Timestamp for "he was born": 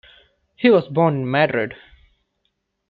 0.55-1.13